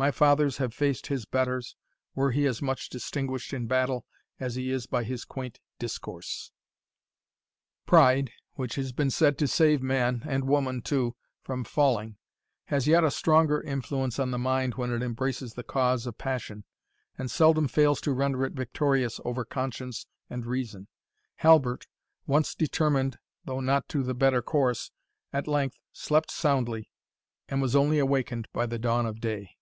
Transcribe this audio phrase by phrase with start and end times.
[0.00, 1.76] My fathers have faced his betters,
[2.14, 4.06] were he as much distinguished in battle
[4.38, 6.52] as he is by his quaint discourse."
[7.84, 12.16] Pride, which has been said to save man, and woman too, from falling,
[12.68, 16.64] has yet a stronger influence on the mind when it embraces the cause of passion,
[17.18, 20.88] and seldom fails to render it victorious over conscience and reason.
[21.36, 21.86] Halbert,
[22.26, 24.92] once determined, though not to the better course,
[25.30, 26.90] at length slept soundly,
[27.50, 29.58] and was only awakened by the dawn of day.